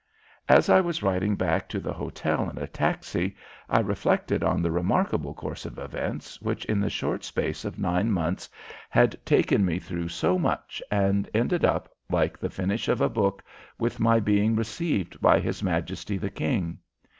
[0.49, 3.35] As I was riding back to the hotel in a taxi
[3.69, 8.11] I reflected on the remarkable course of events which in the short space of nine
[8.11, 8.49] months
[8.89, 13.43] had taken me through so much and ended up, like the finish of a book,
[13.77, 16.79] with my being received by his Majesty the King!